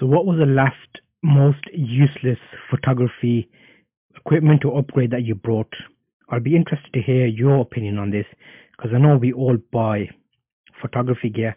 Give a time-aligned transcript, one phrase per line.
[0.00, 2.38] So, what was the last most useless
[2.70, 3.50] photography
[4.16, 5.70] equipment or upgrade that you brought?
[6.30, 8.24] I'd be interested to hear your opinion on this
[8.74, 10.08] because I know we all buy
[10.80, 11.54] photography gear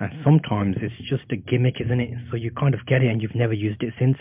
[0.00, 2.14] and sometimes it's just a gimmick, isn't it?
[2.30, 4.16] So you kind of get it and you've never used it since.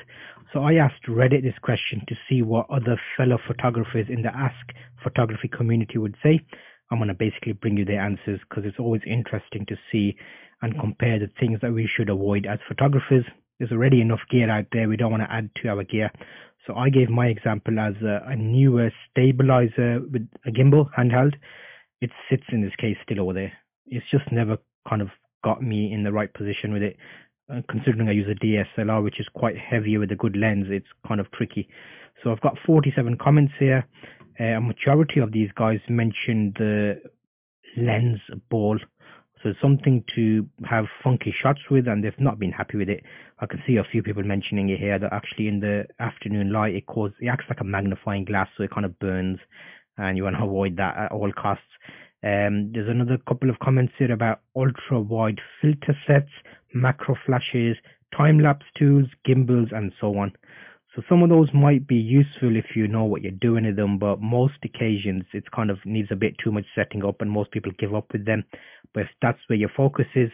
[0.51, 4.75] So I asked Reddit this question to see what other fellow photographers in the Ask
[5.01, 6.41] Photography community would say.
[6.91, 10.17] I'm going to basically bring you their answers because it's always interesting to see
[10.61, 13.23] and compare the things that we should avoid as photographers.
[13.63, 14.89] There's already enough gear out there.
[14.89, 16.11] We don't want to add to our gear.
[16.67, 21.35] So I gave my example as a, a newer stabilizer with a gimbal handheld.
[22.01, 23.53] It sits in this case still over there.
[23.85, 24.57] It's just never
[24.89, 25.07] kind of
[25.45, 26.97] got me in the right position with it.
[27.49, 30.87] Uh, considering I use a DSLR, which is quite heavy with a good lens, it's
[31.07, 31.69] kind of tricky.
[32.21, 33.87] So I've got 47 comments here.
[34.41, 37.01] Uh, a majority of these guys mentioned the
[37.77, 38.77] lens ball
[39.43, 43.03] so something to have funky shots with, and they've not been happy with it.
[43.39, 46.75] I can see a few people mentioning it here that actually in the afternoon light
[46.75, 49.39] it causes it acts like a magnifying glass, so it kind of burns,
[49.97, 51.65] and you want to avoid that at all costs.
[52.23, 56.31] Um, there's another couple of comments here about ultra wide filter sets,
[56.73, 57.75] macro flashes,
[58.15, 60.31] time lapse tools, gimbals, and so on.
[60.95, 63.97] So some of those might be useful if you know what you're doing with them,
[63.97, 67.51] but most occasions it kind of needs a bit too much setting up and most
[67.51, 68.43] people give up with them.
[68.93, 70.29] But if that's where your focus is,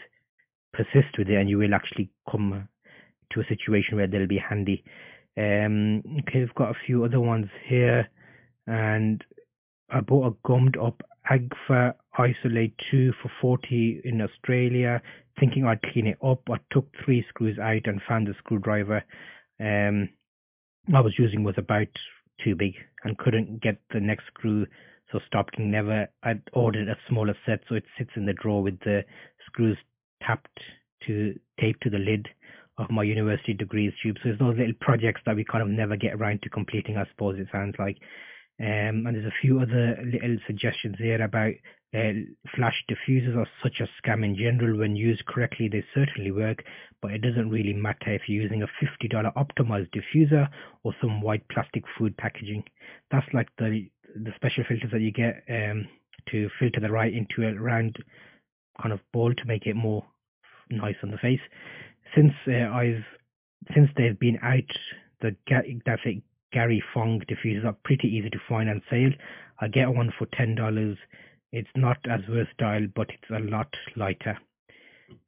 [0.74, 2.68] persist with it and you will actually come
[3.32, 4.84] to a situation where they'll be handy.
[5.38, 8.10] Um, okay, we've got a few other ones here
[8.68, 9.24] and
[9.90, 11.02] I bought a gummed up
[11.32, 15.02] Agfa Isolette 2 for 40 in Australia,
[15.40, 16.42] thinking I'd clean it up.
[16.50, 19.04] I took three screws out and found the screwdriver.
[19.62, 20.10] Um,
[20.94, 21.88] I was using was about
[22.44, 22.74] too big
[23.04, 24.66] and couldn't get the next screw,
[25.12, 26.08] so stopped never.
[26.24, 29.04] I'd ordered a smaller set, so it sits in the drawer with the
[29.46, 29.78] screws
[30.22, 30.60] tapped
[31.08, 32.28] to taped to the lid
[32.78, 34.18] of my university degrees tube.
[34.18, 36.98] So there's those little projects that we kind of never get around to completing.
[36.98, 37.98] I suppose it sounds like.
[38.60, 41.54] Um, and there's a few other little suggestions here about
[41.96, 42.12] uh,
[42.56, 44.78] flash diffusers are such a scam in general.
[44.78, 46.64] When used correctly, they certainly work,
[47.02, 50.48] but it doesn't really matter if you're using a $50 optimized diffuser
[50.84, 52.64] or some white plastic food packaging.
[53.12, 55.88] That's like the the special filters that you get um,
[56.32, 57.96] to filter the light into a round
[58.82, 60.04] kind of ball to make it more
[60.70, 61.42] nice on the face.
[62.16, 63.04] Since uh, I've
[63.74, 64.64] since they've been out,
[65.22, 65.36] the
[65.86, 69.12] that's it, Gary Fong diffusers are pretty easy to find and sale.
[69.60, 70.98] I get one for ten dollars
[71.52, 74.38] it's not as versatile, but it's a lot lighter.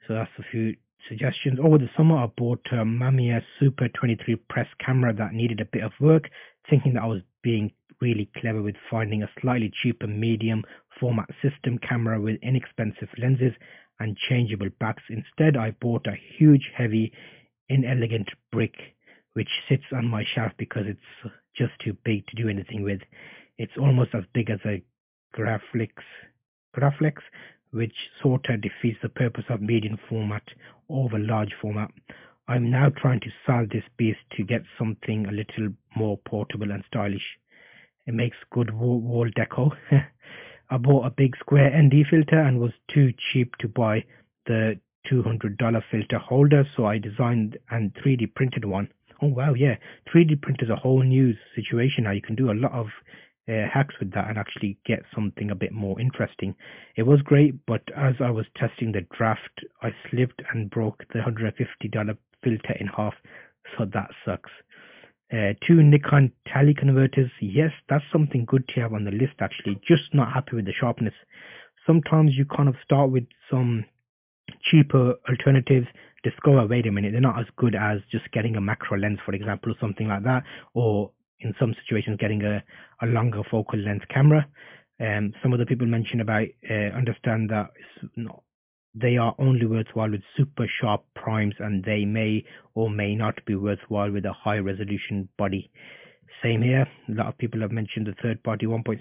[0.07, 0.75] So that's a few
[1.09, 1.59] suggestions.
[1.59, 5.83] Over the summer, I bought a Mamiya Super 23 press camera that needed a bit
[5.83, 6.29] of work,
[6.69, 10.63] thinking that I was being really clever with finding a slightly cheaper medium
[10.99, 13.53] format system camera with inexpensive lenses
[13.99, 15.03] and changeable backs.
[15.09, 17.11] Instead, I bought a huge, heavy,
[17.69, 18.75] inelegant brick
[19.33, 22.99] which sits on my shelf because it's just too big to do anything with.
[23.57, 24.83] It's almost as big as a
[25.35, 25.91] Graflex,
[26.75, 27.15] Graflex,
[27.71, 30.43] which sort of defeats the purpose of medium format
[30.89, 31.91] over large format.
[32.47, 36.83] I'm now trying to sell this piece to get something a little more portable and
[36.87, 37.37] stylish.
[38.05, 39.71] It makes good wall, wall deco.
[40.69, 44.05] I bought a big square ND filter and was too cheap to buy
[44.45, 44.79] the
[45.11, 48.89] $200 filter holder, so I designed and 3D printed one.
[49.21, 49.75] Oh wow, yeah,
[50.13, 52.11] 3D print is a whole new situation now.
[52.11, 52.87] You can do a lot of
[53.50, 56.56] uh, hacks with that and actually get something a bit more interesting.
[56.96, 61.19] It was great, but as I was testing the draft, I slipped and broke the
[61.19, 63.13] $150 filter in half,
[63.78, 64.52] so that sucks.
[65.34, 69.79] Uh, two Nikon tele converters, yes, that's something good to have on the list actually,
[69.88, 71.13] just not happy with the sharpness.
[71.88, 73.85] Sometimes you kind of start with some
[74.62, 75.88] cheaper alternatives,
[76.23, 79.34] discover, wait a minute, they're not as good as just getting a macro lens, for
[79.34, 82.63] example, or something like that, or in some situations getting a,
[83.02, 84.47] a longer focal length camera.
[85.00, 87.72] Um, some of the people mention about uh, understand that
[88.94, 92.44] they are only worthwhile with super sharp primes and they may
[92.76, 95.72] or may not be worthwhile with a high resolution body.
[96.43, 96.88] Same here.
[97.09, 98.99] A lot of people have mentioned the third party 1.6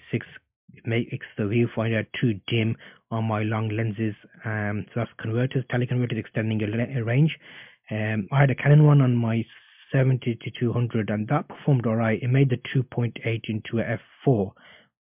[0.84, 2.76] makes the viewfinder too dim
[3.10, 4.14] on my long lenses.
[4.44, 7.36] Um, so that's converters, teleconverters extending your range.
[7.90, 9.44] Um, I had a Canon one on my
[9.92, 12.22] 70 to 200 and that performed alright.
[12.22, 14.52] It made the 2.8 into a f4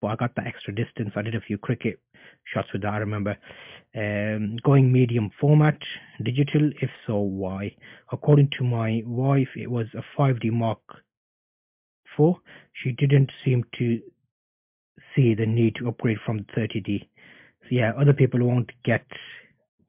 [0.00, 1.12] but I got that extra distance.
[1.16, 1.98] I did a few cricket
[2.52, 3.36] shots with that I remember.
[3.96, 5.78] Um, going medium format,
[6.22, 7.74] digital, if so why?
[8.12, 10.80] According to my wife it was a 5D Mark
[12.18, 12.34] IV.
[12.72, 14.00] She didn't seem to
[15.14, 17.08] see the need to upgrade from 30D.
[17.62, 19.06] So yeah, other people won't get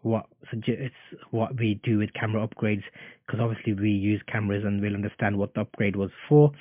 [0.05, 0.93] what suggests
[1.31, 2.83] what we do with camera upgrades
[3.25, 6.51] because obviously we use cameras and we'll understand what the upgrade was for.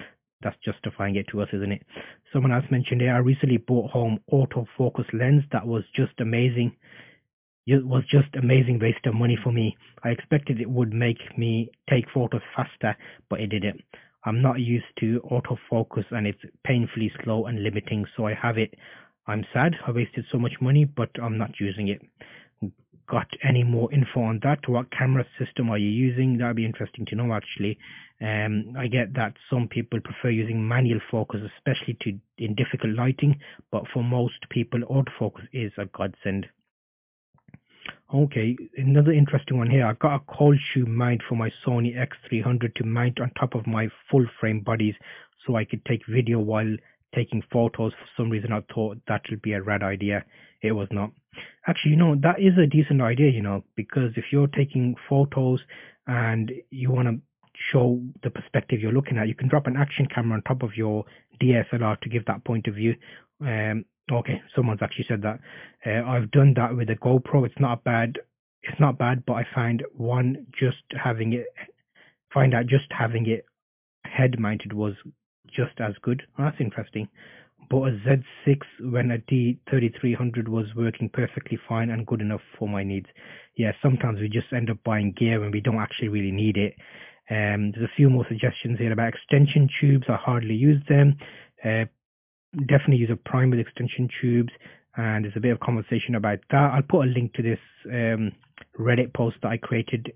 [0.42, 1.82] That's justifying it to us, isn't it?
[2.32, 6.74] Someone else mentioned here, I recently bought home autofocus lens that was just amazing.
[7.66, 9.76] It was just amazing waste of money for me.
[10.02, 12.96] I expected it would make me take photos faster,
[13.28, 13.82] but it didn't.
[14.24, 18.72] I'm not used to autofocus and it's painfully slow and limiting, so I have it.
[19.26, 22.00] I'm sad I wasted so much money, but I'm not using it.
[23.06, 24.66] Got any more info on that?
[24.66, 26.38] What camera system are you using?
[26.38, 27.78] That'd be interesting to know actually.
[28.20, 33.38] Um, I get that some people prefer using manual focus, especially to in difficult lighting,
[33.70, 36.46] but for most people, autofocus is a godsend.
[38.12, 39.86] Okay, another interesting one here.
[39.86, 43.66] I've got a cold shoe mount for my Sony X300 to mount on top of
[43.66, 44.94] my full frame bodies
[45.44, 46.76] so I could take video while
[47.14, 47.92] taking photos.
[47.92, 50.24] For some reason, I thought that would be a rad idea.
[50.62, 51.10] It was not.
[51.66, 55.60] Actually, you know, that is a decent idea, you know, because if you're taking photos
[56.06, 57.20] and you want to
[57.72, 60.76] show the perspective you're looking at, you can drop an action camera on top of
[60.76, 61.04] your
[61.40, 62.94] DSLR to give that point of view.
[63.40, 65.40] Um, Okay, someone's actually said that.
[65.86, 67.46] Uh, I've done that with a GoPro.
[67.46, 68.18] It's not bad.
[68.62, 71.46] It's not bad, but I find one just having it,
[72.32, 73.46] find out just having it
[74.04, 74.94] head mounted was
[75.54, 76.22] just as good.
[76.38, 77.08] Oh, that's interesting.
[77.70, 78.00] But a
[78.46, 83.06] Z6 when a D3300 was working perfectly fine and good enough for my needs.
[83.56, 86.74] Yeah, sometimes we just end up buying gear when we don't actually really need it.
[87.30, 90.04] Um, there's a few more suggestions here about extension tubes.
[90.08, 91.16] I hardly use them.
[91.64, 91.86] Uh,
[92.66, 94.52] definitely use a prime with extension tubes
[94.96, 96.72] and there's a bit of conversation about that.
[96.72, 98.32] I'll put a link to this um,
[98.78, 100.12] Reddit post that I created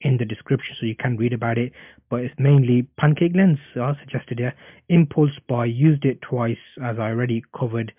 [0.00, 1.72] in the description so you can read about it.
[2.10, 3.58] But it's mainly pancake lens.
[3.74, 4.54] So I suggested here.
[4.88, 7.92] Impulse by used it twice as I already covered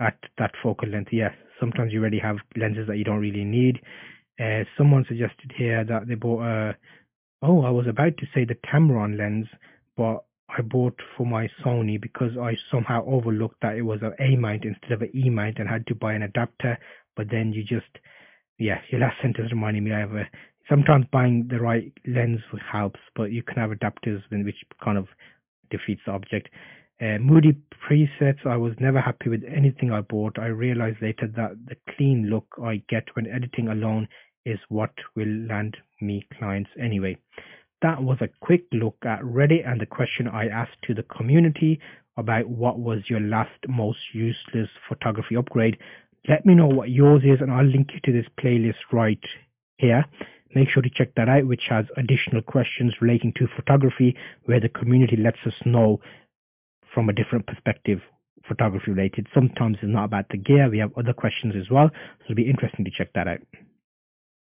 [0.00, 1.10] at that focal length.
[1.12, 3.80] Yes, sometimes you already have lenses that you don't really need.
[4.40, 6.76] Uh, someone suggested here that they bought a.
[7.42, 9.46] Oh, I was about to say the Tamron lens,
[9.96, 10.24] but
[10.56, 14.64] I bought for my Sony because I somehow overlooked that it was an A mount
[14.64, 16.78] instead of an E mount and had to buy an adapter.
[17.16, 17.98] But then you just,
[18.58, 20.28] yeah, your last sentence reminded me of a,
[20.70, 22.40] sometimes buying the right lens
[22.72, 25.06] helps, but you can have adapters which kind of
[25.70, 26.48] defeats the object.
[27.00, 27.56] Uh, Moody
[27.88, 30.38] presets, I was never happy with anything I bought.
[30.38, 34.06] I realized later that the clean look I get when editing alone
[34.46, 37.16] is what will land me clients anyway.
[37.82, 41.80] That was a quick look at Reddit and the question I asked to the community
[42.18, 45.78] about what was your last most useless photography upgrade.
[46.28, 49.22] Let me know what yours is and I'll link you to this playlist right
[49.78, 50.04] here.
[50.54, 54.68] Make sure to check that out, which has additional questions relating to photography where the
[54.68, 56.00] community lets us know
[56.92, 58.00] from a different perspective
[58.48, 59.28] photography related.
[59.32, 60.68] Sometimes it's not about the gear.
[60.68, 61.88] We have other questions as well.
[61.90, 63.40] So it'll be interesting to check that out.